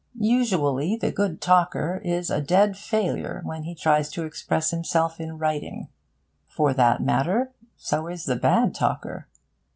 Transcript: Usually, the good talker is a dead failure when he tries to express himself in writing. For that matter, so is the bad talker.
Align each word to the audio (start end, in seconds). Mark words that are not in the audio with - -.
Usually, 0.17 0.95
the 0.95 1.11
good 1.11 1.41
talker 1.41 2.01
is 2.03 2.31
a 2.31 2.41
dead 2.41 2.75
failure 2.75 3.43
when 3.45 3.65
he 3.65 3.75
tries 3.75 4.09
to 4.13 4.23
express 4.23 4.71
himself 4.71 5.19
in 5.19 5.37
writing. 5.37 5.89
For 6.47 6.73
that 6.73 7.03
matter, 7.03 7.51
so 7.77 8.07
is 8.07 8.25
the 8.25 8.35
bad 8.35 8.73
talker. 8.73 9.27